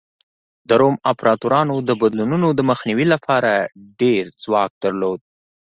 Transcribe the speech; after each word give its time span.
د 0.67 0.69
روم 0.81 0.95
امپراتورانو 1.09 1.75
د 1.87 1.89
بدلونونو 2.01 2.47
د 2.53 2.59
مخنیوي 2.69 3.05
لپاره 3.13 3.51
ډېر 4.01 4.23
ځواک 4.43 4.71
درلود 4.83 5.19